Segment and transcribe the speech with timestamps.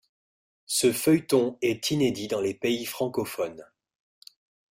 [0.65, 3.63] Ce feuilleton est inédit dans les pays francophones.